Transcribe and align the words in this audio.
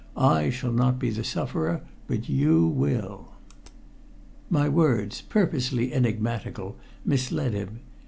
I 0.17 0.49
shall 0.49 0.71
not 0.71 0.97
be 0.97 1.11
the 1.11 1.23
sufferer 1.23 1.83
but 2.07 2.27
you 2.27 2.65
will." 2.65 3.33
My 4.49 4.67
words, 4.67 5.21
purposely 5.21 5.93
enigmatical, 5.93 6.75
misled 7.05 7.53
him. 7.53 7.81